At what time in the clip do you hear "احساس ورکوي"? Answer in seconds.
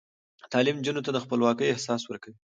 1.69-2.35